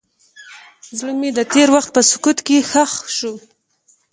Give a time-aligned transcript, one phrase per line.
[0.97, 3.33] زړه مې د تېر وخت په سکوت کې ښخ شو.